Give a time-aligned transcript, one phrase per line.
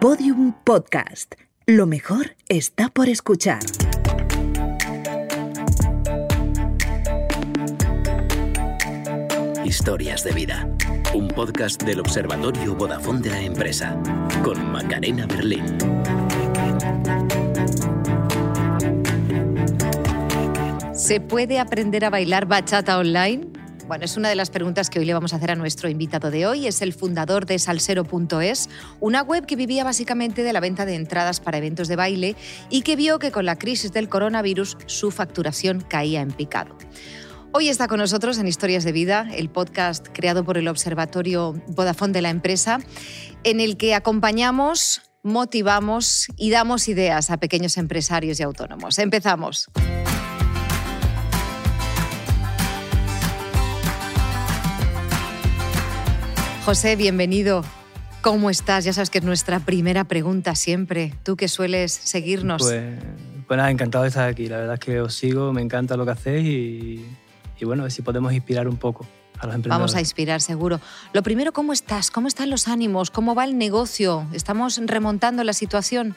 [0.00, 1.34] Podium Podcast.
[1.66, 3.58] Lo mejor está por escuchar.
[9.64, 10.68] Historias de vida.
[11.14, 14.00] Un podcast del Observatorio Vodafone de la empresa.
[14.44, 15.64] Con Macarena Berlín.
[20.92, 23.57] ¿Se puede aprender a bailar bachata online?
[23.88, 26.30] Bueno, es una de las preguntas que hoy le vamos a hacer a nuestro invitado
[26.30, 26.66] de hoy.
[26.66, 28.68] Es el fundador de salsero.es,
[29.00, 32.36] una web que vivía básicamente de la venta de entradas para eventos de baile
[32.68, 36.76] y que vio que con la crisis del coronavirus su facturación caía en picado.
[37.52, 42.12] Hoy está con nosotros en Historias de Vida, el podcast creado por el Observatorio Vodafone
[42.12, 42.80] de la empresa,
[43.42, 48.98] en el que acompañamos, motivamos y damos ideas a pequeños empresarios y autónomos.
[48.98, 49.70] Empezamos.
[56.68, 57.64] José, bienvenido.
[58.20, 58.84] ¿Cómo estás?
[58.84, 61.14] Ya sabes que es nuestra primera pregunta siempre.
[61.22, 62.60] Tú que sueles seguirnos.
[62.60, 62.92] Pues,
[63.46, 64.48] pues nada, encantado de estar aquí.
[64.48, 67.06] La verdad es que os sigo, me encanta lo que hacéis y,
[67.58, 69.06] y bueno, a ver si podemos inspirar un poco
[69.38, 69.62] a los.
[69.62, 70.78] Vamos a inspirar, seguro.
[71.14, 72.10] Lo primero, ¿cómo estás?
[72.10, 73.10] ¿Cómo están los ánimos?
[73.10, 74.26] ¿Cómo va el negocio?
[74.34, 76.16] ¿Estamos remontando la situación?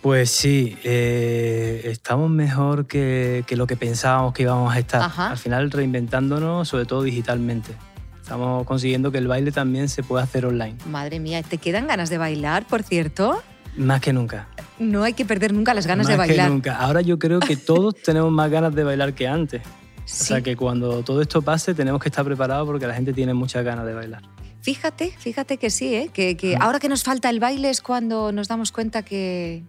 [0.00, 5.02] Pues sí, eh, estamos mejor que, que lo que pensábamos que íbamos a estar.
[5.02, 5.28] Ajá.
[5.28, 7.74] Al final reinventándonos, sobre todo digitalmente.
[8.22, 10.76] Estamos consiguiendo que el baile también se pueda hacer online.
[10.86, 13.42] Madre mía, ¿te quedan ganas de bailar, por cierto?
[13.76, 14.48] Más que nunca.
[14.78, 16.46] No hay que perder nunca las ganas más de bailar.
[16.46, 16.76] que nunca.
[16.76, 19.62] Ahora yo creo que todos tenemos más ganas de bailar que antes.
[19.64, 19.70] O
[20.04, 20.24] Sí.
[20.26, 23.64] sea que cuando todo esto pase tenemos que estar preparados porque la gente tiene muchas
[23.64, 24.22] ganas de bailar.
[24.60, 26.10] Fíjate, fíjate que sí, ¿eh?
[26.12, 29.62] que, que ahora que nos falta el baile es cuando nos damos cuenta que,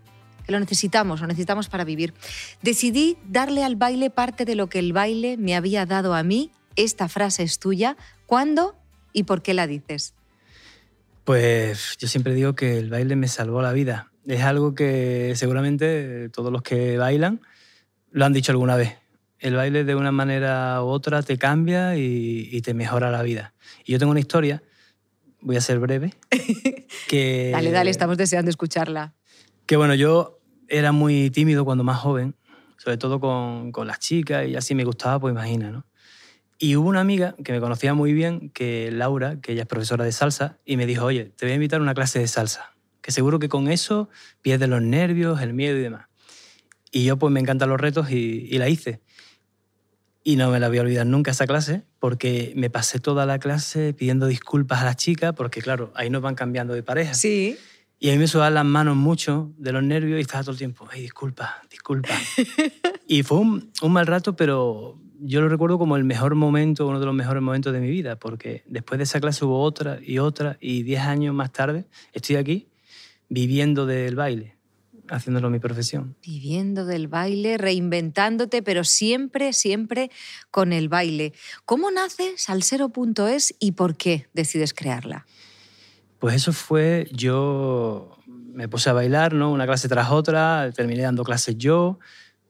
[0.45, 2.13] que lo necesitamos, lo necesitamos para vivir.
[2.61, 6.51] Decidí darle al baile parte de lo que el baile me había dado a mí.
[6.75, 7.97] Esta frase es tuya.
[8.25, 8.75] ¿Cuándo
[9.13, 10.13] y por qué la dices?
[11.23, 14.11] Pues yo siempre digo que el baile me salvó la vida.
[14.25, 17.41] Es algo que seguramente todos los que bailan
[18.11, 18.97] lo han dicho alguna vez.
[19.39, 23.53] El baile de una manera u otra te cambia y, y te mejora la vida.
[23.83, 24.63] Y yo tengo una historia,
[25.41, 26.13] voy a ser breve,
[27.09, 27.49] que...
[27.51, 29.13] Dale, dale, estamos deseando escucharla.
[29.65, 30.39] Que bueno, yo
[30.69, 32.35] era muy tímido cuando más joven,
[32.77, 35.85] sobre todo con, con las chicas, y así me gustaba, pues imagina, ¿no?
[36.63, 40.05] Y hubo una amiga que me conocía muy bien, que Laura, que ella es profesora
[40.05, 42.73] de salsa, y me dijo, oye, te voy a invitar a una clase de salsa,
[43.01, 44.07] que seguro que con eso
[44.41, 46.07] pierdes los nervios, el miedo y demás.
[46.89, 49.01] Y yo pues me encantan los retos y, y la hice.
[50.23, 53.39] Y no me la voy a olvidar nunca esa clase, porque me pasé toda la
[53.39, 57.13] clase pidiendo disculpas a las chicas, porque claro, ahí nos van cambiando de pareja.
[57.13, 57.57] Sí.
[57.99, 60.59] Y a mí me sudaban las manos mucho de los nervios y estaba todo el
[60.59, 62.17] tiempo, ay, disculpa, disculpa.
[63.09, 66.99] y fue un, un mal rato, pero yo lo recuerdo como el mejor momento, uno
[66.99, 70.19] de los mejores momentos de mi vida, porque después de esa clase hubo otra y
[70.19, 72.67] otra, y diez años más tarde estoy aquí
[73.29, 74.57] viviendo del baile,
[75.07, 76.15] haciéndolo mi profesión.
[76.21, 80.11] Viviendo del baile, reinventándote, pero siempre, siempre
[80.51, 81.33] con el baile.
[81.65, 85.25] ¿Cómo nace Salsero.es y por qué decides crearla?
[86.19, 89.51] Pues eso fue, yo me puse a bailar, ¿no?
[89.51, 91.99] Una clase tras otra, terminé dando clases yo,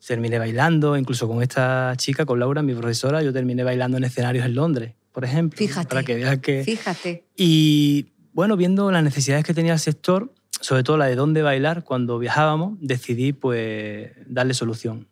[0.06, 4.46] terminé bailando, incluso con esta chica, con Laura, mi profesora, yo terminé bailando en escenarios
[4.46, 5.58] en Londres, por ejemplo.
[5.58, 5.88] Fíjate.
[5.88, 6.64] Para que veas que...
[6.64, 7.26] Fíjate.
[7.36, 11.84] Y bueno, viendo las necesidades que tenía el sector, sobre todo la de dónde bailar,
[11.84, 15.08] cuando viajábamos, decidí pues darle solución.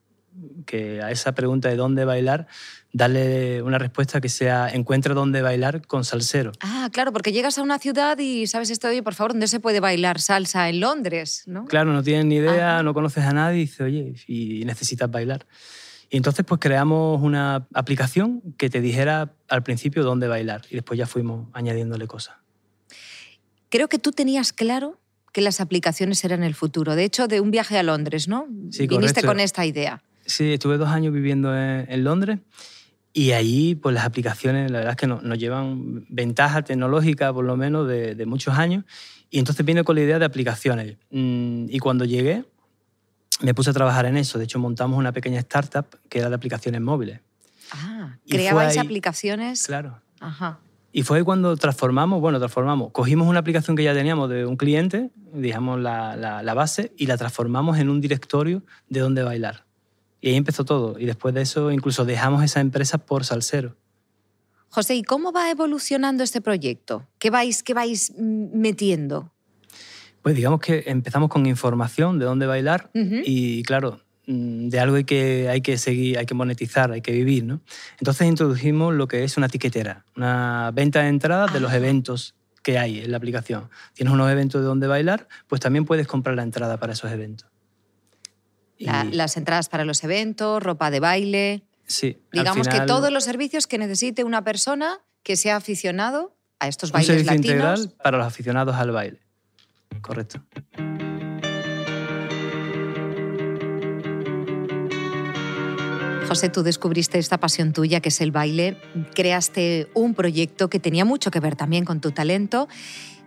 [0.65, 2.47] Que a esa pregunta de dónde bailar,
[2.93, 6.51] darle una respuesta que sea encuentra dónde bailar con salsero.
[6.59, 9.59] Ah, claro, porque llegas a una ciudad y sabes esto, oye, por favor, ¿dónde se
[9.59, 10.67] puede bailar salsa?
[10.69, 11.65] En Londres, ¿no?
[11.65, 12.83] Claro, no tienes ni idea, Ajá.
[12.83, 15.45] no conoces a nadie y dices, oye, y necesitas bailar.
[16.09, 20.97] Y entonces pues creamos una aplicación que te dijera al principio dónde bailar y después
[20.97, 22.35] ya fuimos añadiéndole cosas.
[23.69, 24.99] Creo que tú tenías claro
[25.31, 26.95] que las aplicaciones eran el futuro.
[26.95, 28.47] De hecho, de un viaje a Londres, ¿no?
[28.69, 29.27] Sí, Viniste correcto.
[29.27, 30.03] con esta idea.
[30.25, 32.39] Sí, estuve dos años viviendo en, en Londres
[33.13, 37.43] y allí pues las aplicaciones la verdad es que no- nos llevan ventaja tecnológica por
[37.45, 38.85] lo menos de, de muchos años
[39.29, 42.45] y entonces vine con la idea de aplicaciones Mm, y cuando llegué
[43.41, 46.35] me puse a trabajar en eso, de hecho montamos una pequeña startup que era de
[46.35, 47.19] aplicaciones móviles.
[47.71, 49.65] Ah, Y creabais ahí- aplicaciones.
[49.65, 49.99] Claro.
[50.19, 50.59] Ajá.
[50.93, 54.57] Y fue ahí cuando transformamos, bueno, transformamos, cogimos una aplicación que ya teníamos de un
[54.57, 59.65] cliente, digamos la, la- la base, y la transformamos en un directorio de dónde bailar.
[60.21, 60.97] Y ahí empezó todo.
[60.99, 63.75] Y después de eso incluso dejamos esa empresa por Salsero.
[64.69, 67.05] José, ¿y cómo va evolucionando este proyecto?
[67.19, 69.31] ¿Qué vais, qué vais metiendo?
[70.21, 75.03] Pues digamos que empezamos con información de dónde bailar y claro, mm, de algo hay
[75.03, 77.59] que, hay que seguir, hay que monetizar, hay que vivir, ¿no?
[77.99, 81.77] Entonces introdujimos lo que es una tiquetera, una venta de entradas de los Ah.
[81.77, 83.69] eventos que hay en la aplicación.
[83.93, 87.49] Tienes unos eventos de donde bailar, pues también puedes comprar la entrada para esos eventos.
[88.81, 91.63] La- Y- las entradas para los eventos, ropa de baile.
[91.85, 96.89] sí, Digamos que todos los servicios que necesite una persona que sea aficionado a estos
[96.89, 97.79] un bailes servicio latinos.
[97.79, 99.19] integral para los aficionados al baile.
[100.01, 100.41] Correcto.
[106.27, 108.77] José, tú descubriste esta pasión tuya que es el baile,
[109.13, 112.69] creaste un proyecto que tenía mucho que ver también con tu talento.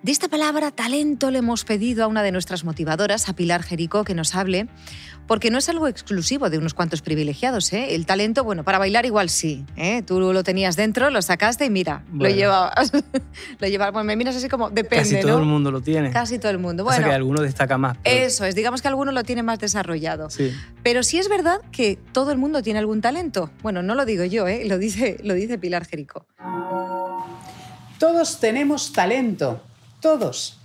[0.05, 4.05] De esta palabra talento le hemos pedido a una de nuestras motivadoras, a Pilar Jerico,
[4.05, 4.69] que nos hable,
[5.27, 7.73] porque no es algo exclusivo de unos cuantos privilegiados.
[7.73, 7.95] ¿eh?
[7.95, 9.65] El talento, bueno, para bailar igual sí.
[9.79, 10.03] ¿eh?
[10.03, 12.93] Tú lo tenías dentro, lo sacaste y mira, lo llevabas.
[13.59, 13.95] lo llevabas.
[13.95, 15.21] Bueno, me miras así como, depende, Casi ¿no?
[15.23, 16.11] todo el mundo lo tiene.
[16.11, 16.85] Casi todo el mundo.
[16.85, 17.97] Bueno, que alguno destaca más.
[18.05, 20.29] pero- eso es, digamos que alguno lo tiene más desarrollado.
[20.29, 20.53] Sí.
[20.83, 23.51] Pero sí es verdad que todo el mundo tiene algún talento.
[23.62, 24.67] Bueno, no lo digo yo, ¿eh?
[24.67, 26.27] lo, dice, lo dice Pilar Jerico.
[27.99, 29.62] Todos tenemos talento,
[30.05, 30.61] todos.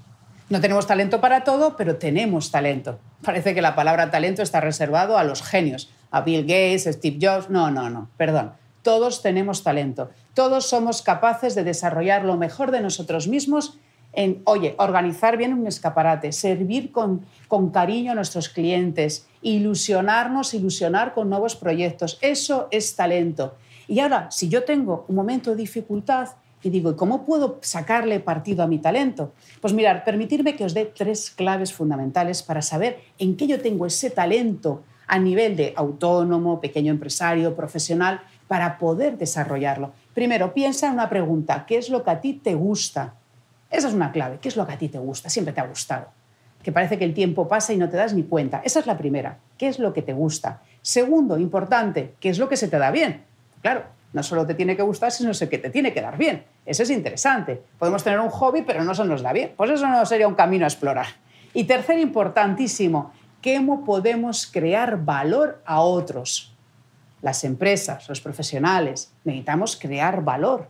[0.50, 3.00] No tenemos talento para todo, pero tenemos talento.
[3.24, 7.50] Parece que la palabra talento está reservado a los genios, a Bill Gates, Steve Jobs.
[7.50, 8.52] No, no, no, perdón.
[8.82, 10.10] Todos tenemos talento.
[10.34, 13.78] Todos somos capaces de desarrollar lo mejor de nosotros mismos
[14.12, 21.14] en, oye, organizar bien un escaparate, servir con, con cariño a nuestros clientes, ilusionarnos, ilusionar
[21.14, 22.18] con nuevos proyectos.
[22.22, 23.56] Eso es talento.
[23.88, 26.28] Y ahora, si yo tengo un momento de dificultad
[26.62, 29.34] y digo, ¿y cómo puedo sacarle partido a mi talento?
[29.62, 33.86] Pues mirar, permitirme que os dé tres claves fundamentales para saber en qué yo tengo
[33.86, 39.92] ese talento a nivel de autónomo, pequeño empresario, profesional, para poder desarrollarlo.
[40.14, 43.16] Primero, piensa en una pregunta, ¿qué es lo que a ti te gusta?
[43.72, 45.30] Esa es una clave, ¿qué es lo que a ti te gusta?
[45.30, 46.08] Siempre te ha gustado.
[46.62, 48.62] Que parece que el tiempo pasa y no te das ni cuenta.
[48.66, 50.62] Esa es la primera, ¿qué es lo que te gusta?
[50.82, 53.24] Segundo, importante, ¿qué es lo que se te da bien?
[53.62, 53.84] Claro,
[54.14, 56.44] no solo te tiene que gustar, sino que te tiene que dar bien.
[56.66, 57.62] Eso es interesante.
[57.78, 59.54] Podemos tener un hobby, pero no se nos da bien.
[59.58, 61.08] Pues eso no sería un camino a explorar.
[61.54, 63.12] Y tercero, importantísimo,
[63.44, 66.56] ¿cómo podemos crear valor a otros?
[67.22, 70.70] Las empresas, los profesionales, necesitamos crear valor.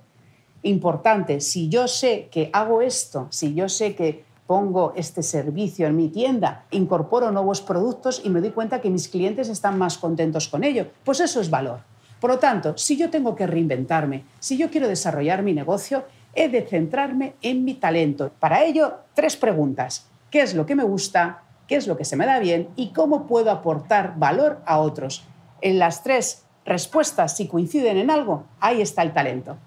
[0.64, 5.96] Importante, si yo sé que hago esto, si yo sé que pongo este servicio en
[5.96, 10.48] mi tienda, incorporo nuevos productos y me doy cuenta que mis clientes están más contentos
[10.48, 11.82] con ello, pues eso es valor.
[12.20, 16.06] Por lo tanto, si yo tengo que reinventarme, si yo quiero desarrollar mi negocio,
[16.36, 18.32] he de centrarme en mi talento.
[18.40, 20.08] Para ello, tres preguntas.
[20.30, 21.44] ¿Qué es lo que me gusta?
[21.68, 22.70] ¿Qué es lo que se me da bien?
[22.76, 25.24] ¿Y cómo puedo aportar valor a otros?
[25.62, 29.58] En las tres respuestas, si coinciden en algo, ahí está el talento.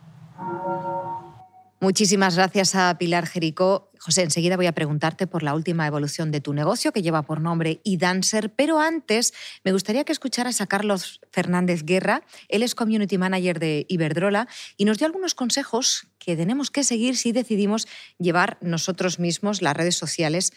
[1.81, 3.91] Muchísimas gracias a Pilar Jerico.
[4.05, 7.41] José, enseguida voy a preguntarte por la última evolución de tu negocio que lleva por
[7.41, 9.33] nombre eDancer, pero antes
[9.63, 12.25] me gustaría que escucharas a Carlos Fernández Guerra.
[12.49, 17.17] Él es Community Manager de Iberdrola y nos dio algunos consejos que tenemos que seguir
[17.17, 17.87] si decidimos
[18.19, 20.53] llevar nosotros mismos las redes sociales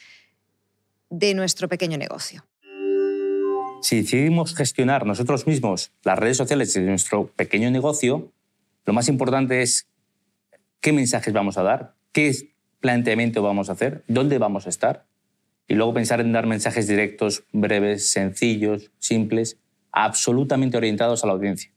[1.11, 2.47] de nuestro pequeño negocio.
[3.83, 8.31] Si decidimos gestionar nosotros mismos las redes sociales de nuestro pequeño negocio,
[8.87, 9.85] lo más importante es
[10.81, 12.54] qué mensajes vamos a dar, qué
[12.85, 15.07] planteamiento vamos a hacer, dónde vamos a estar.
[15.67, 19.57] Y luego pensar en dar mensajes directos, breves, sencillos, simples,
[19.91, 21.71] absolutamente orientados a la audiencia.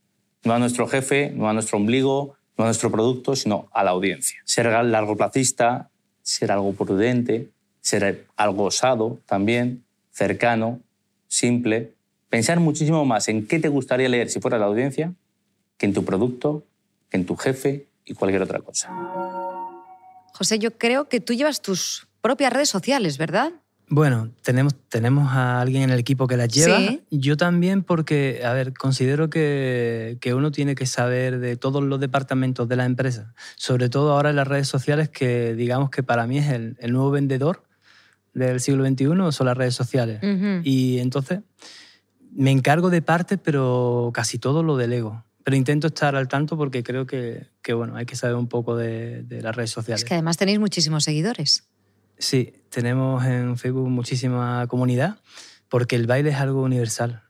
[0.44, 3.92] No a nuestro jefe, no a nuestro ombligo, no a nuestro producto, sino a la
[3.92, 4.38] audiencia.
[4.44, 5.88] Ser largoplacista,
[6.20, 7.48] ser algo prudente,
[7.80, 10.80] ser algo osado también, cercano,
[11.26, 11.94] simple.
[12.28, 15.14] Pensar muchísimo más en qué te gustaría leer si fuera la audiencia
[15.78, 16.66] que en tu producto,
[17.08, 18.90] que en tu jefe y cualquier otra cosa.
[20.38, 23.52] José, yo creo que tú llevas tus propias redes sociales, ¿verdad?
[23.88, 26.78] Bueno, tenemos, tenemos a alguien en el equipo que las lleva.
[26.78, 27.02] Sí.
[27.10, 31.98] Yo también porque, a ver, considero que, que uno tiene que saber de todos los
[31.98, 36.28] departamentos de la empresa, sobre todo ahora en las redes sociales, que digamos que para
[36.28, 37.64] mí es el, el nuevo vendedor
[38.32, 40.20] del siglo XXI, son las redes sociales.
[40.22, 40.60] Ujú.
[40.62, 41.40] Y entonces
[42.30, 45.24] me encargo de parte, pero casi todo lo delego.
[45.48, 48.76] Pero intento estar al tanto porque creo que, que, bueno, hay que saber un poco
[48.76, 50.02] de, de las redes sociales.
[50.02, 51.66] Es que además tenéis muchísimos seguidores.
[52.18, 55.16] Sí, tenemos en Facebook muchísima comunidad
[55.70, 57.22] porque el baile es algo universal.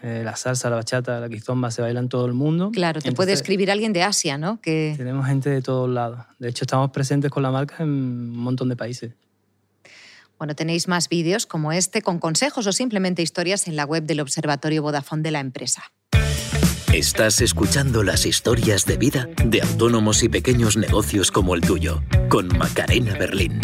[0.00, 2.70] Eh, la salsa, la bachata, la quizomba se baila en todo el mundo.
[2.70, 4.60] Claro, te Entonces, puede escribir alguien de Asia, ¿no?
[4.60, 6.20] Que Tenemos gente de todos lados.
[6.38, 9.10] De hecho, estamos presentes con la marca en un montón de países.
[10.38, 14.20] Bueno, tenéis más vídeos como este con consejos o simplemente historias en la web del
[14.20, 15.82] Observatorio Vodafone de la empresa.
[16.92, 22.48] Estás escuchando las historias de vida de autónomos y pequeños negocios como el tuyo, con
[22.56, 23.60] Macarena Berlín.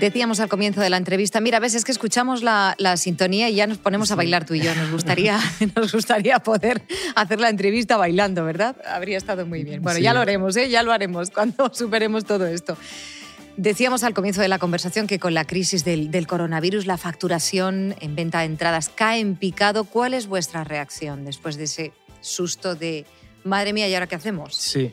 [0.00, 3.54] Decíamos al comienzo de la entrevista, mira, a veces que escuchamos la, la sintonía y
[3.54, 4.74] ya nos ponemos a bailar tú y yo.
[4.74, 5.38] Nos gustaría,
[5.76, 6.82] nos gustaría poder
[7.14, 8.76] hacer la entrevista bailando, ¿verdad?
[8.86, 9.80] Habría estado muy bien.
[9.82, 10.02] Bueno, Sí.
[10.02, 10.68] ya lo haremos, ¿eh?
[10.68, 12.76] ya lo haremos cuando superemos todo esto.
[13.56, 17.94] Decíamos al comienzo de la conversación que con la crisis del, del coronavirus la facturación
[18.00, 19.84] en venta de entradas cae en picado.
[19.84, 23.06] ¿Cuál es vuestra reacción después de ese susto de,
[23.44, 24.56] madre mía, ¿y ahora qué hacemos?
[24.56, 24.92] Sí.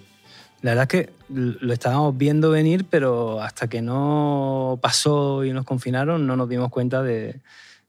[0.61, 5.65] La verdad es que lo estábamos viendo venir, pero hasta que no pasó y nos
[5.65, 7.41] confinaron, no nos dimos cuenta de,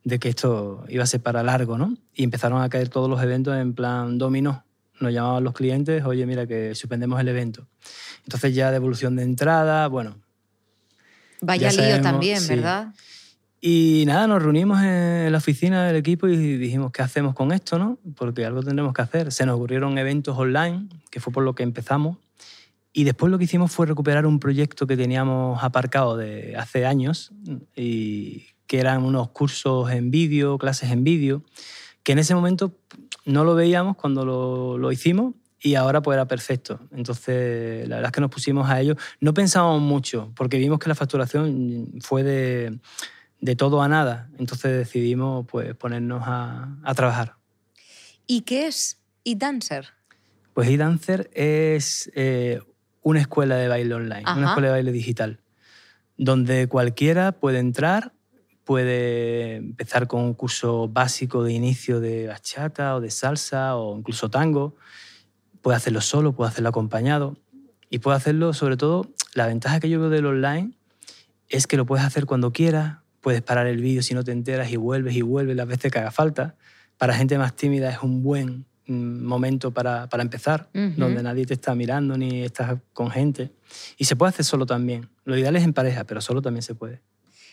[0.05, 1.99] de que esto iba a ser para largo, ¿no?
[2.15, 4.65] Y empezaron a caer todos los eventos en plan dominó.
[5.01, 7.67] Nos llamaban los clientes, oye, mira, que suspendemos el evento.
[8.25, 10.17] Entonces ya devolución de entrada, bueno.
[11.43, 12.49] Vaya Ya lío sabemos, también, sí.
[12.55, 12.95] ¿verdad?
[13.61, 17.79] Y nada, nos reunimos en la oficina del equipo y dijimos, ¿qué hacemos con esto,
[17.79, 17.99] no?
[18.17, 19.31] Porque algo tendremos que hacer.
[19.31, 22.17] Se nos ocurrieron eventos online, que fue por lo que empezamos.
[22.93, 27.33] Y después lo que hicimos fue recuperar un proyecto que teníamos aparcado de hace años,
[27.77, 31.45] y que eran unos cursos en vídeo, clases en vídeo,
[32.03, 32.77] que en ese momento
[33.25, 36.81] no lo veíamos cuando lo, lo hicimos y ahora pues era perfecto.
[36.91, 38.97] Entonces, la verdad es que nos pusimos a ello.
[39.21, 42.81] No pensábamos mucho, porque vimos que la facturación fue de,
[43.41, 44.29] de todo a nada.
[44.39, 47.37] Entonces decidimos pues, ponernos a, a trabajar.
[48.27, 49.89] ¿Y qué es eDancer?
[50.55, 52.61] Pues eDancer es eh,
[53.03, 54.39] una escuela de baile online, Ajá.
[54.39, 55.41] una escuela de baile digital,
[56.17, 58.13] donde cualquiera puede entrar,
[58.65, 64.31] puede empezar con un curso básico de inicio de bachata o de salsa o incluso
[64.31, 64.77] tango,
[65.63, 67.37] puede hacerlo solo, puede hacerlo acompañado
[67.89, 70.73] y puede hacerlo sobre todo, la ventaja que yo veo del online
[71.49, 74.71] es que lo puedes hacer cuando quieras, puedes parar el vídeo si no te enteras
[74.71, 76.57] y vuelves y vuelves las veces que haga falta.
[76.99, 81.55] Para gente más tímida es un buen mm, momento para, para empezar, donde nadie te
[81.55, 83.51] está mirando ni estás con gente.
[83.97, 85.09] Y se puede hacer solo también.
[85.25, 87.01] Lo ideal es en pareja, pero solo también se puede.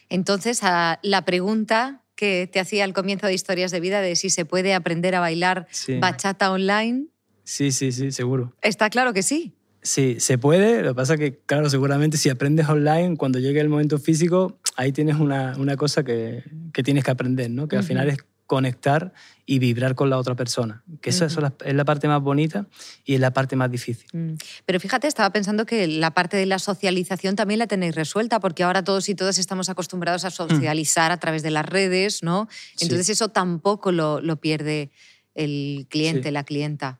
[0.09, 4.29] Entonces, a la pregunta que te hacía al comienzo de Historias de Vida de si
[4.29, 5.99] se puede aprender a bailar Sí.
[5.99, 7.07] bachata online,
[7.49, 8.53] Sí, sí, sí, seguro.
[8.61, 9.53] está claro que sí.
[9.81, 10.83] Sí, se puede.
[10.83, 14.59] Lo que pasa es que, claro, seguramente si aprendes online, cuando llegue el momento físico,
[14.75, 17.67] ahí tienes una, una cosa que, que tienes que aprender, ¿no?
[17.67, 17.87] Que al Ujú.
[17.87, 19.13] final es conectar
[19.45, 20.83] y vibrar con la otra persona.
[21.01, 22.67] Que eso, eso es la- es la parte más bonita
[23.05, 24.05] y es la parte más difícil.
[24.13, 24.33] Mm.
[24.65, 28.63] Pero fíjate, estaba pensando que la parte de la socialización también la tenéis resuelta, porque
[28.63, 32.43] ahora todos y todas estamos acostumbrados a socializar a través de las redes, ¿no?
[32.43, 32.47] Mm.
[32.75, 32.83] Sí.
[32.85, 34.91] Entonces eso tampoco lo, lo pierde
[35.35, 36.31] el cliente, Sí.
[36.33, 36.99] la clienta.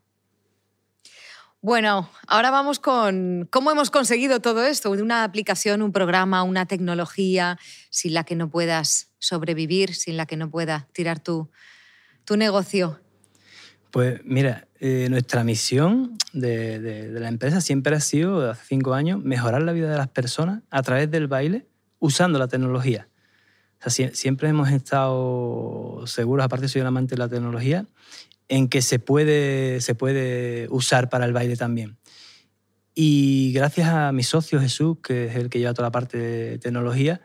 [1.62, 4.92] Bueno, ahora vamos con cómo hemos conseguido todo esto.
[4.92, 7.58] Una aplicación, un programa, una tecnología
[7.90, 11.50] sin la que no puedas sobrevivir, sin la que no pueda tirar tu,
[12.24, 13.02] tu negocio.
[13.92, 19.62] Pues mira, eh, nuestra misión de, la empresa siempre ha sido, hace cinco años, mejorar
[19.64, 21.68] la vida de las personas a través del baile
[22.00, 23.10] usando la tecnología.
[23.80, 27.86] O sea, sie- siempre hemos estado seguros, aparte soy un amante de la tecnología,
[28.50, 31.98] en que se puede, se puede usar para el baile también.
[32.94, 36.58] Y gracias a mi socio Jesús, que es el que lleva toda la parte de
[36.58, 37.22] tecnología,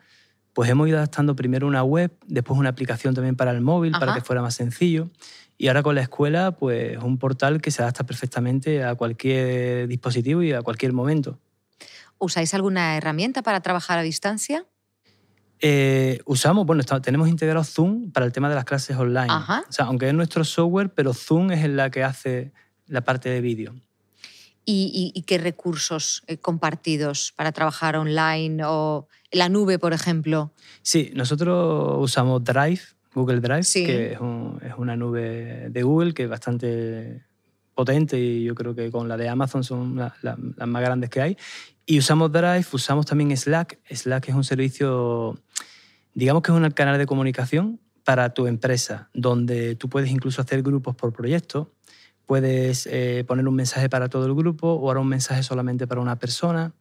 [0.53, 4.15] pues hemos ido adaptando primero una web, después una aplicación también para el móvil, para
[4.15, 5.11] que fuera más sencillo.
[5.59, 10.43] Y ahora con la escuela, pues un portal que se adapta perfectamente a cualquier dispositivo
[10.43, 11.41] y a cualquier momento.
[12.19, 14.67] ¿Usáis alguna herramienta para trabajar a distancia?
[15.67, 19.29] Eh, usamos, bueno, está- tenemos integrado Zoom para el tema de las clases online.
[19.31, 19.65] Ajá.
[19.67, 22.53] O sea, aunque es nuestro software, pero Zoom es la que hace
[22.87, 23.75] la parte de vídeo.
[24.67, 30.53] ¿Y, y- y qué recursos eh, compartidos para trabajar online o la nube, por ejemplo?
[30.83, 32.81] Sí, nosotros usamos Drive,
[33.15, 33.87] Google Drive, Sí.
[33.87, 37.25] que es, un- es una nube de Google que es bastante
[37.75, 41.11] potente y yo creo que con la de Amazon son la- la- las más grandes
[41.11, 41.37] que hay.
[41.87, 43.79] Y usamos Drive, usamos también Slack.
[43.91, 45.39] Slack es un servicio,
[46.15, 50.63] digamos que es un canal de comunicación para tu empresa, donde tú puedes incluso hacer
[50.63, 51.73] grupos por proyecto,
[52.27, 56.01] puedes eh, poner un mensaje para todo el grupo o ahora un mensaje solamente para
[56.01, 56.73] una persona,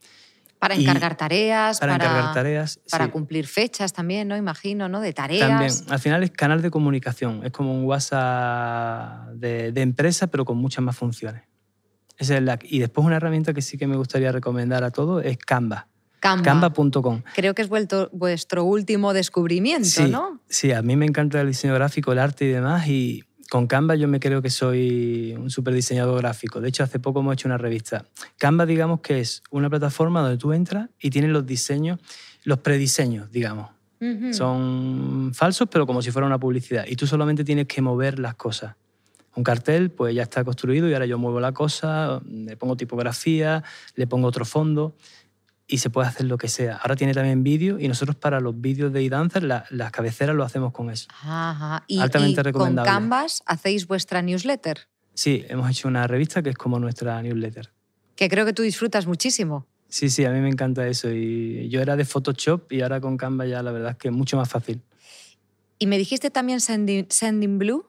[0.63, 2.79] Para encargar tareas, para, encargar tareas.
[2.89, 3.11] para sí.
[3.11, 4.37] cumplir fechas también, ¿no?
[4.37, 5.01] Imagino, ¿no?
[5.01, 5.47] De tareas.
[5.49, 10.45] También, al final es canal de comunicación, es como un WhatsApp de, de empresa, pero
[10.45, 11.43] con muchas más funciones.
[12.17, 15.25] Esa es la, y después una herramienta que sí que me gustaría recomendar a todos
[15.25, 15.87] es Canva,
[16.19, 16.43] Canva.
[16.43, 17.23] canva.com.
[17.35, 20.39] Creo que es vuelto- vuestro último descubrimiento, Sí, ¿no?
[20.47, 23.93] sí, a mí me encanta el diseño gráfico, el arte y demás, y con Canva
[23.93, 26.59] yo me creo que soy un súper diseñador gráfico.
[26.59, 28.03] De hecho, hace poco hemos hecho una revista.
[28.39, 31.99] Canva, digamos que es una plataforma donde tú entras y tienes los diseños,
[32.45, 33.69] los prediseños, digamos.
[34.31, 36.85] Son falsos, pero como si fuera una publicidad.
[36.87, 38.75] Y tú solamente tienes que mover las cosas.
[39.35, 43.63] Un cartel, pues ya está construido y ahora yo muevo la cosa, le pongo tipografía,
[43.93, 44.95] le pongo otro fondo.
[45.67, 46.77] Y se puede hacer lo que sea.
[46.77, 50.43] Ahora tiene también vídeo y nosotros para los vídeos de eDancer la, las cabeceras lo
[50.43, 51.07] hacemos con eso.
[51.21, 51.83] Ajá.
[51.87, 52.91] Y, Altamente y con recomendable.
[52.91, 57.71] Canvas hacéis vuestra newsletter, Sí, hemos hecho una revista que es como nuestra newsletter.
[58.15, 59.67] que creo que tú disfrutas muchísimo.
[59.87, 61.11] Sí, sí, a mí me encanta eso.
[61.11, 64.13] Y yo era de Photoshop y ahora con Canva ya la verdad es que es
[64.13, 64.81] mucho más fácil.
[65.77, 67.85] Y me dijiste también Sending, Sending Blue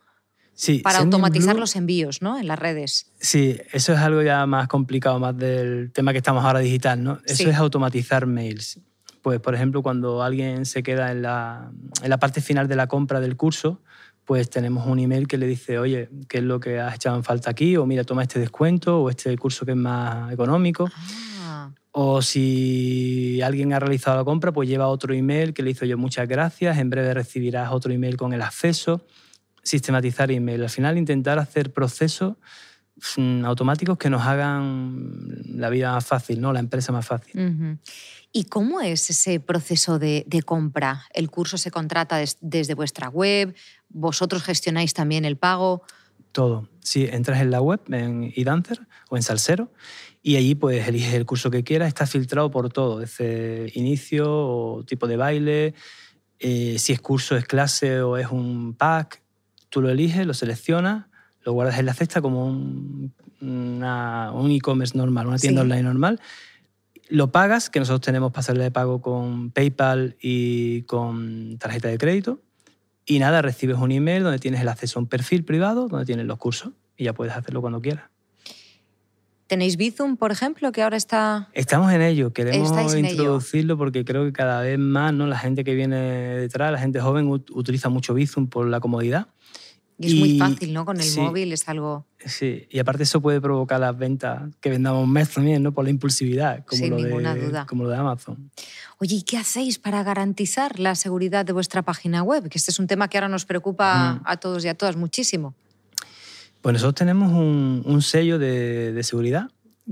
[0.54, 2.38] Sí, para automatizar Blue- los envíos ¿no?
[2.38, 3.10] en las redes.
[3.18, 7.18] Sí, eso es algo ya más complicado, más del tema que estamos ahora digital, ¿no?
[7.26, 7.50] Eso Sí.
[7.50, 8.78] es automatizar mails.
[9.22, 11.70] Pues, por ejemplo, cuando alguien se queda en la,
[12.02, 13.80] en la parte final de la compra del curso,
[14.24, 17.24] pues tenemos un email que le dice, oye, ¿qué es lo que has echado en
[17.24, 17.76] falta aquí?
[17.76, 20.88] O mira, toma este descuento, o este curso que es más económico.
[21.40, 25.84] Ah, O si alguien ha realizado la compra, pues lleva otro email que le hizo
[25.84, 29.00] yo muchas gracias, en breve recibirás otro email con el acceso,
[29.64, 30.62] sistematizar email.
[30.62, 32.36] Al final intentar hacer procesos
[33.16, 35.18] mm, automáticos que nos hagan
[35.58, 36.52] la vida más fácil, ¿no?
[36.52, 37.78] la empresa más fácil.
[38.32, 41.04] ¿Y cómo es ese proceso de, de compra?
[41.14, 43.54] ¿El curso se contrata des- desde vuestra web?
[43.88, 45.82] ¿Vosotros gestionáis también el pago?
[46.32, 46.68] Todo.
[46.80, 49.72] Si entras en la web, en eDancer o en Salsero,
[50.20, 54.84] y allí pues eliges el curso que quieras, está filtrado por todo, desde inicio o
[54.84, 55.74] tipo de baile,
[56.40, 59.22] eh, si es curso, es clase o es un pack,
[59.74, 61.06] tú lo eliges, lo seleccionas,
[61.42, 65.64] lo guardas en la cesta como un, una- un e-commerce normal, una tienda Sí.
[65.66, 66.20] online normal,
[67.08, 72.40] lo pagas, que nosotros tenemos pasarle de pago con PayPal y con tarjeta de crédito,
[73.04, 76.24] y nada, recibes un email donde tienes el acceso a un perfil privado, donde tienes
[76.26, 78.04] los cursos, y ya puedes hacerlo cuando quieras.
[79.48, 81.50] ¿Tenéis Bizum, por ejemplo, que ahora está...
[81.52, 83.10] Estamos en ello, queremos en ello.
[83.10, 85.26] introducirlo porque creo que cada vez más ¿no?
[85.26, 89.26] la gente que viene detrás, la gente joven, ut- utiliza mucho Bizum por la comodidad.
[89.98, 90.84] Y es muy Y- fácil, ¿no?
[90.84, 91.20] Con el sí.
[91.20, 92.04] móvil es algo...
[92.24, 95.72] Sí, y aparte eso puede provocar las ventas que vendamos mes también, ¿no?
[95.72, 97.66] Por la impulsividad, como, Sin lo, ninguna de, duda.
[97.66, 98.50] como lo de Amazon.
[98.98, 102.48] Oye, ¿y qué hacéis para garantizar la seguridad de vuestra página web?
[102.48, 104.20] Que este es un tema que ahora nos preocupa Mm.
[104.24, 105.54] a todos y a todas muchísimo.
[106.60, 109.50] Pues nosotros tenemos un, un sello de, de seguridad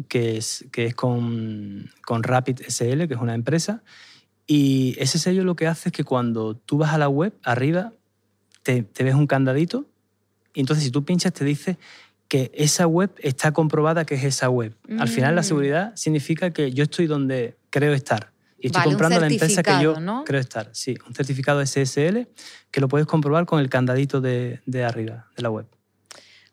[0.08, 3.82] que es, que es con, con Rapid SL, que es una empresa,
[4.46, 7.92] y ese sello lo que hace es que cuando tú vas a la web, arriba
[8.62, 9.86] te, te ves un candadito,
[10.54, 11.78] y entonces si tú pinchas te dice
[12.28, 14.74] que esa web está comprobada que es esa web.
[14.98, 15.44] Al final la Mm.
[15.44, 18.32] seguridad significa que yo estoy donde creo estar.
[18.58, 20.24] Y estoy Vale, comprando la empresa que yo ¿no?
[20.24, 20.70] creo estar.
[20.72, 22.28] Sí, un certificado SSL
[22.70, 25.66] que lo puedes comprobar con el candadito de, de arriba, de la web.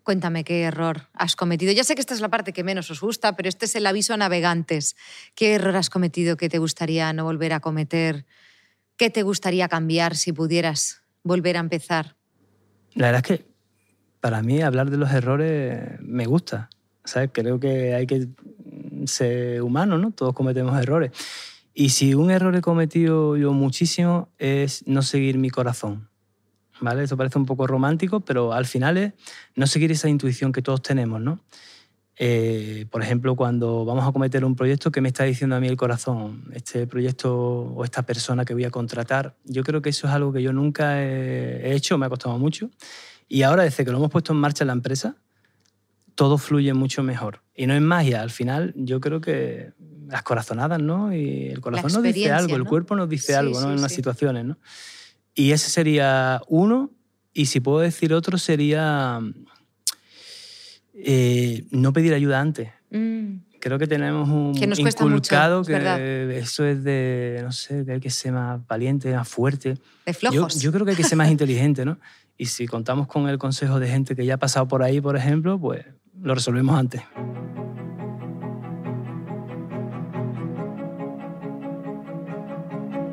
[0.04, 1.72] Cuéntame qué error has cometido.
[1.72, 3.86] Ya sé que esta es la parte que menos os gusta, pero este es el
[3.86, 4.96] aviso a navegantes.
[5.36, 8.26] ¿Qué error has cometido que te gustaría no volver a cometer?
[8.98, 12.16] ¿Qué te gustaría cambiar si pudieras volver a empezar?
[12.96, 13.49] La verdad es que
[14.20, 16.70] para mí hablar de los errores me gusta.
[17.10, 17.30] ¿sabes?
[17.34, 18.28] Creo que hay que
[19.06, 20.12] ser humano, ¿no?
[20.12, 21.12] Todos cometemos errores.
[21.74, 26.10] Y si un error he cometido yo muchísimo es no seguir mi corazón.
[26.82, 27.04] ¿Vale?
[27.04, 29.14] Esto parece un poco romántico, pero al final es
[29.56, 31.42] no seguir esa intuición que todos tenemos, ¿no?
[32.22, 35.68] Eh, por ejemplo, cuando vamos a cometer un proyecto, ¿qué me está diciendo a mí
[35.68, 36.46] el corazón?
[36.54, 39.36] Este proyecto o esta persona que voy a contratar.
[39.44, 42.70] Yo creo que eso es algo que yo nunca he hecho, me ha costado mucho.
[43.30, 45.16] Y ahora, desde que lo hemos puesto en marcha en la empresa,
[46.16, 47.42] todo fluye mucho mejor.
[47.56, 49.72] Y no es magia, al final yo creo que
[50.08, 51.14] las corazonadas, ¿no?
[51.16, 52.70] Y el corazón nos dice algo, el ¿no?
[52.70, 53.68] cuerpo nos dice Sí, algo, ¿no?
[53.68, 53.96] sí, En unas sí.
[53.98, 54.58] situaciones, ¿no?
[55.36, 56.92] Y ese sería uno.
[57.32, 59.22] Y si puedo decir otro, sería
[60.94, 62.70] eh, no pedir ayuda antes.
[62.90, 67.52] Mm, Creo que tenemos un Que nos mucho, inculcado es que eso es de, no
[67.52, 69.74] sé, que hay que ser más valiente, más fuerte.
[70.06, 70.62] de Yo, flojos.
[70.62, 72.00] yo creo que hay que ser más inteligente, ¿no?
[72.42, 75.18] Y si contamos con el consejo de gente que ya ha pasado por ahí, por
[75.18, 75.86] ejemplo, pues
[76.22, 77.02] lo resolvemos antes.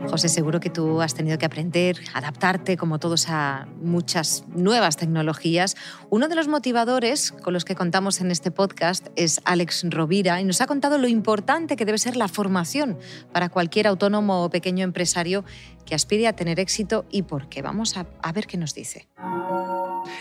[0.08, 5.76] José, seguro que tú has tenido que aprender, adaptarte, como todos, a muchas nuevas tecnologías.
[6.10, 10.44] Uno de los motivadores con los que contamos en este podcast es Alex Rovira y
[10.44, 12.98] nos ha contado lo importante que debe ser la formación
[13.32, 15.44] para cualquier autónomo o pequeño empresario
[15.84, 17.60] que aspire a tener éxito y por qué.
[17.60, 19.08] Vamos a, a ver qué nos dice.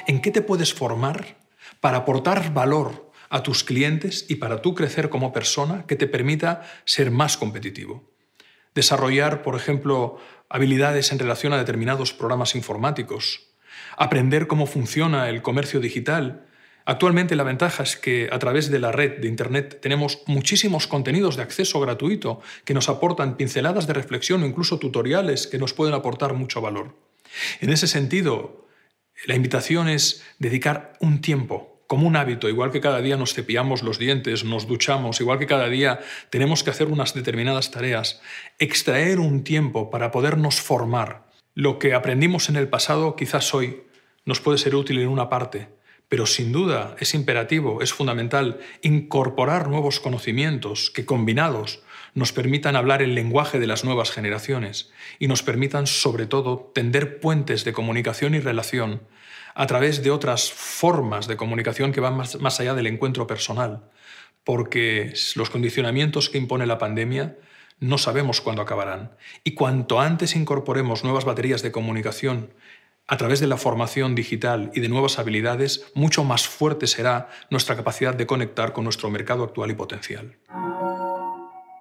[0.08, 1.38] ¿En qué te puedes formar
[1.80, 6.64] para aportar valor a tus clientes y para tú crecer como persona que te permita
[6.86, 8.15] ser más competitivo?
[8.76, 10.18] Desarrollar, por ejemplo,
[10.50, 13.48] habilidades en relación a determinados programas informáticos.
[13.98, 16.46] Aprender cómo funciona el comercio digital.
[16.84, 21.38] Actualmente la ventaja es que a través de la red de Internet tenemos muchísimos contenidos
[21.38, 25.96] de acceso gratuito que nos aportan pinceladas de reflexión o incluso tutoriales que nos pueden
[25.96, 26.96] aportar mucho valor.
[27.62, 28.68] En ese sentido,
[29.26, 33.84] la invitación es dedicar un tiempo como un hábito, igual que cada día nos cepillamos
[33.84, 38.22] los dientes, nos duchamos, igual que cada día tenemos que hacer unas determinadas tareas,
[38.60, 41.26] extraer un tiempo para podernos formar.
[41.54, 43.84] Lo que aprendimos en el pasado quizás hoy
[44.26, 45.70] nos puede ser útil en una parte,
[46.10, 51.84] pero sin duda es imperativo, es fundamental incorporar nuevos conocimientos que combinados
[52.16, 57.20] nos permitan hablar el lenguaje de las nuevas generaciones y nos permitan sobre todo tender
[57.20, 59.02] puentes de comunicación y relación
[59.54, 63.90] a través de otras formas de comunicación que van más, allá del encuentro personal,
[64.46, 67.38] porque los condicionamientos que impone la pandemia
[67.80, 69.12] no sabemos cuándo acabarán.
[69.44, 72.54] Y cuanto antes incorporemos nuevas baterías de comunicación
[73.08, 77.76] a través de la formación digital y de nuevas habilidades, mucho más fuerte será nuestra
[77.76, 80.38] capacidad de conectar con nuestro mercado actual y potencial.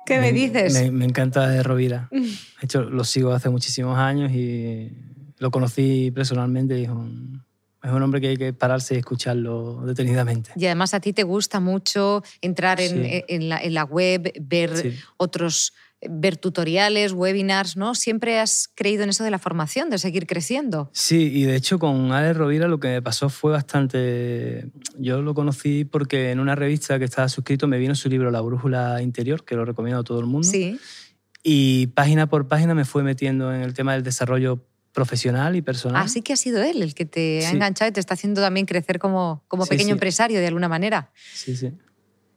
[0.06, 0.92] ¿Qué me, dices?
[0.92, 2.08] Me, encanta de Rovira.
[2.12, 2.28] De
[2.62, 4.92] hecho, lo sigo hace muchísimos años y
[5.38, 10.50] lo conocí personalmente y es un hombre que hay que pararse y escucharlo detenidamente.
[10.56, 15.74] Y además a ti te gusta mucho entrar en, la, web, ver otros
[16.10, 17.94] ver tutoriales, webinars, ¿no?
[17.94, 20.90] Siempre has creído en eso de la formación, de seguir creciendo.
[20.92, 24.68] Sí, y de hecho con Ale Rovira lo que me pasó fue bastante...
[24.98, 28.40] Yo lo conocí porque en una revista que estaba suscrito me vino su libro La
[28.40, 30.48] Brújula Interior, que lo recomiendo a todo el mundo.
[30.48, 30.78] Sí.
[31.42, 36.02] Y página por página me fue metiendo en el tema del desarrollo profesional y personal.
[36.02, 38.64] Así que ha sido él el que te ha enganchado y te está haciendo también
[38.64, 41.10] crecer como, como pequeño empresario de alguna manera.
[41.34, 41.72] Sí, sí.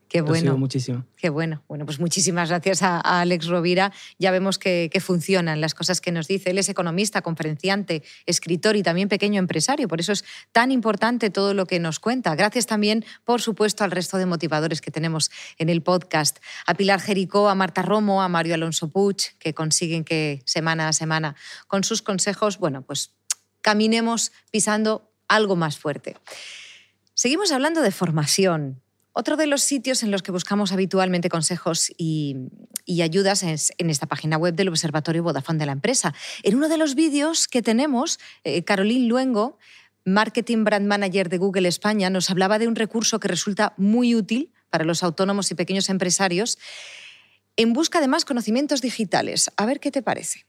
[0.10, 0.58] Qué bueno.
[0.58, 1.06] muchísimo.
[1.18, 1.64] Qué bueno.
[1.68, 3.92] Bueno, pues muchísimas gracias a, Alex Rovira.
[4.18, 6.52] Ya vemos que, funcionan las cosas que nos dice.
[6.52, 9.88] Él es economista, conferenciante, escritor y también pequeño empresario.
[9.88, 12.36] Por eso es tan importante todo lo que nos cuenta.
[12.36, 16.38] Gracias también, por supuesto, al resto de motivadores que tenemos en el podcast.
[16.66, 20.94] A Pilar Jericó, a Marta Romo, a Mario Alonso Puig, que consiguen que semana a
[20.94, 21.36] semana,
[21.68, 23.12] con sus consejos, bueno, pues
[23.62, 26.16] caminemos pisando algo más fuerte.
[27.14, 28.82] Seguimos hablando de formación,
[29.18, 32.38] otro de los sitios en los que buscamos habitualmente consejos y,
[33.02, 36.14] ayudas es en esta página web del Observatorio Vodafone de la empresa.
[36.44, 39.58] En uno de los vídeos que tenemos, eh, Caroline Luengo,
[40.06, 44.52] Marketing Brand Manager de Google España, nos hablaba de un recurso que resulta muy útil
[44.70, 46.60] para los autónomos y pequeños empresarios
[47.56, 49.50] en busca de más conocimientos digitales.
[49.58, 50.46] A ver qué te parece.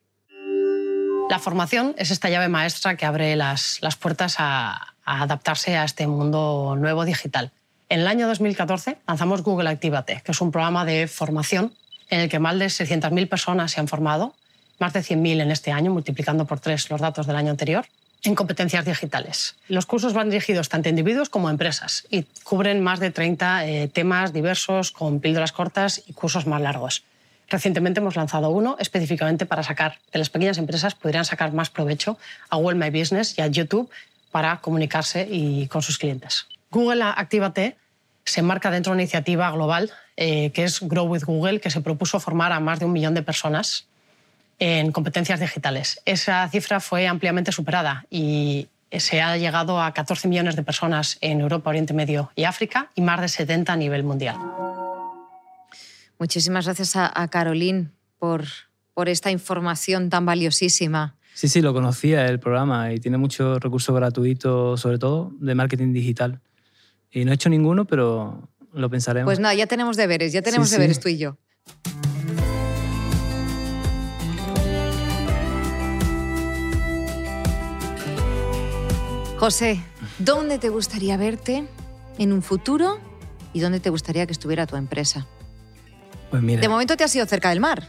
[1.30, 6.76] La formación es esta llave maestra que abre las, puertas a adaptarse a este mundo
[6.78, 7.52] nuevo digital.
[7.90, 11.72] En el año 2014 lanzamos Google Actívate, que es un programa de formación
[12.10, 14.34] en el que más de 600.000 personas se han formado,
[14.78, 17.86] más de 100.000 en este año, multiplicando por tres los datos del año anterior,
[18.24, 19.56] en competencias digitales.
[19.68, 23.66] Los cursos van dirigidos tanto a individuos como a empresas y cubren más de 30
[23.66, 27.04] eh, temas diversos con píldoras cortas y cursos más largos.
[27.48, 32.18] Recientemente hemos lanzado uno específicamente para sacar que las pequeñas empresas pudieran sacar más provecho
[32.50, 33.88] a Google My Business y a YouTube
[34.30, 36.46] para comunicarse y con sus clientes.
[36.70, 37.76] Google Actívate
[38.24, 41.80] se enmarca dentro de una iniciativa global eh, que es Grow with Google, que se
[41.80, 43.86] propuso formar a más de un millón de personas
[44.58, 46.02] en competencias digitales.
[46.04, 51.40] Esa cifra fue ampliamente superada y se ha llegado a 14 millones de personas en
[51.40, 54.36] Europa, Oriente Medio y África y más de 70 a nivel mundial.
[56.18, 58.44] Muchísimas gracias a, a Caroline por,
[58.94, 61.14] por esta información tan valiosísima.
[61.34, 65.92] Sí, sí, lo conocía el programa y tiene muchos recursos gratuitos, sobre todo de marketing
[65.92, 66.40] digital.
[67.10, 69.26] Y no he hecho ninguno, pero lo pensaremos.
[69.26, 71.36] Pues nada, ya tenemos deberes, ya tenemos deberes tú y yo.
[79.38, 79.80] José,
[80.18, 81.64] ¿dónde te gustaría verte
[82.18, 82.98] en un futuro
[83.52, 85.26] y dónde te gustaría que estuviera tu empresa?
[86.30, 86.60] Pues mira.
[86.60, 87.88] De momento te has ido cerca del mar.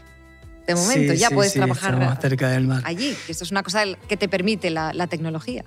[0.66, 2.82] De momento, ya puedes trabajar cerca del mar.
[2.84, 5.64] allí, que esto es una cosa que te permite la, la tecnología.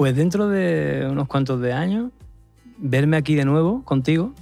[0.00, 2.10] Pues dentro de unos cuantos de años,
[2.78, 4.32] verme aquí de nuevo contigo,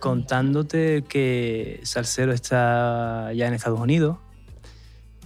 [0.00, 4.18] contándote que Salsero está ya en Estados Unidos,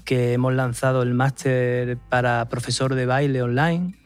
[0.04, 3.98] que hemos lanzado el máster para profesor de baile online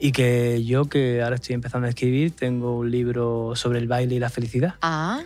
[0.00, 4.16] y que yo, que ahora estoy empezando a escribir, tengo un libro sobre el baile
[4.16, 4.74] y la felicidad.
[4.82, 5.20] Ah.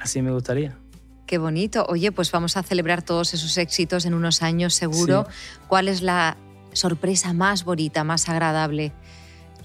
[0.00, 0.78] Así me gustaría.
[1.26, 1.84] Qué bonito.
[1.90, 5.26] Oye, pues vamos a celebrar todos esos éxitos en unos años seguro.
[5.68, 6.38] ¿Cuál es la
[6.72, 8.94] sorpresa más bonita, más agradable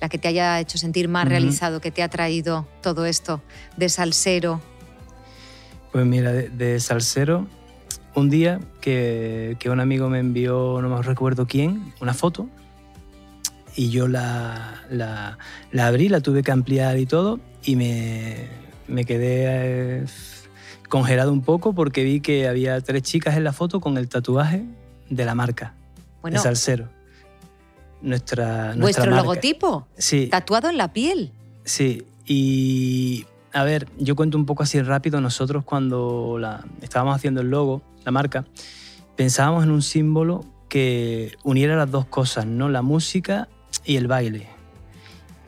[0.02, 3.42] la que te haya hecho sentir más realizado, que te ha traído todo esto
[3.78, 4.62] de salsero?
[5.92, 7.48] Pues mira, de, salsero,
[8.16, 12.50] un día que, un amigo me envió, no me recuerdo quién, una foto
[13.76, 15.38] y yo la, la,
[15.80, 18.48] abrí, la tuve que ampliar y todo y me,
[18.88, 20.06] me quedé eh,
[20.88, 24.64] congelado un poco porque vi que había tres chicas en la foto con el tatuaje
[25.10, 25.74] de la marca,
[26.24, 26.95] de Salsero
[28.06, 29.88] nuestra, ¿Vuestro logotipo?
[29.98, 30.28] Sí.
[30.28, 31.32] Tatuado en la piel.
[31.64, 35.20] Sí, y a ver, yo cuento un poco así rápido.
[35.22, 38.46] Nosotros cuando la, estábamos haciendo el logo, la marca,
[39.16, 42.70] pensábamos en un símbolo que uniera las dos cosas, ¿no?
[42.70, 43.48] La música
[43.84, 44.48] y el baile.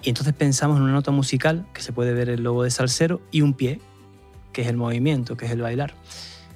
[0.04, 3.22] Y entonces pensamos en una nota musical, que se puede ver el logo de Salsero,
[3.32, 3.82] y un pie,
[4.54, 5.94] que es el movimiento, que es el bailar.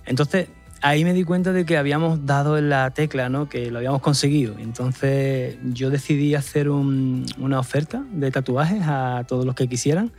[0.06, 0.50] Entonces
[0.82, 3.48] ahí me di cuenta de que habíamos dado en la tecla, ¿no?
[3.48, 4.58] que lo habíamos conseguido.
[4.60, 10.12] Entonces yo decidí hacer una oferta de tatuajes a todos los que quisieran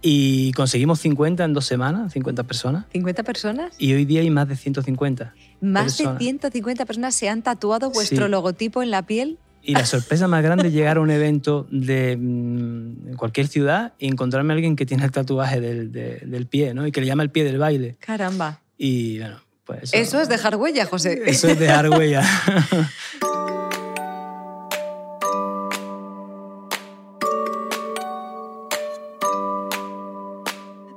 [0.00, 2.86] y conseguimos 50 en dos semanas, 50 personas.
[2.92, 3.74] ¿50 personas?
[3.78, 5.34] Y hoy día hay más de 150.
[5.60, 9.38] ¿Más de 150 personas se han tatuado vuestro logotipo en la piel?
[9.64, 14.08] Y la sorpresa más grande es llegar a un evento de mm, cualquier ciudad y
[14.08, 16.84] encontrarme a alguien que tiene el tatuaje del, del pie, ¿no?
[16.84, 17.96] Y que le llama el pie del baile.
[18.00, 18.60] Caramba.
[18.76, 19.36] Y bueno,
[19.78, 21.22] pues eso, eso es dejar huella, José.
[21.26, 22.22] Eso es dejar huella.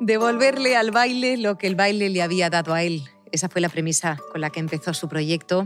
[0.06, 3.10] Devolverle al baile lo que el baile le había dado a él.
[3.32, 5.66] Esa fue la premisa con la que empezó su proyecto.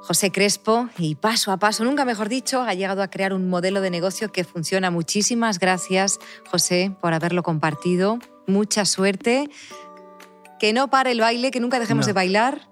[0.00, 3.80] José Crespo, y paso a paso, nunca mejor dicho, ha llegado a crear un modelo
[3.80, 4.90] de negocio que funciona.
[4.90, 8.18] Muchísimas gracias, José, por haberlo compartido.
[8.46, 9.50] Mucha suerte.
[10.58, 12.68] Que no pare el baile, que nunca dejemos de bailar.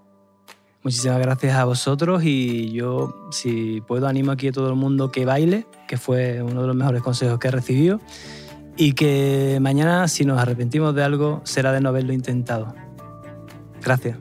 [0.83, 5.25] Muchísimas gracias a vosotros y yo, si puedo, animo aquí a todo el mundo que
[5.25, 8.01] baile, que fue uno de los mejores consejos que he recibido,
[8.77, 12.73] y que mañana, si nos arrepentimos de algo, será de no haberlo intentado.
[13.83, 14.19] Gracias.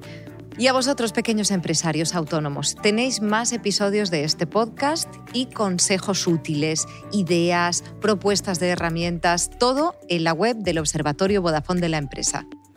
[0.58, 6.88] Y a vosotros, pequeños empresarios autónomos, tenéis más episodios de este podcast y consejos útiles,
[7.12, 12.48] ideas, propuestas de herramientas, todo en la web del Observatorio Vodafone de la empresa.